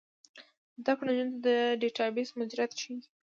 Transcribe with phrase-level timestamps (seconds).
[0.81, 1.47] زده کړه نجونو ته د
[1.81, 2.95] ډیټابیس مدیریت ښيي.